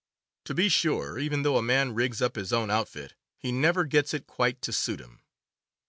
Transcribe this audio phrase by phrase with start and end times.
[0.45, 3.85] To be sure, even though a man rigs up his own out fit, he never
[3.85, 5.21] gets it quite to suit him.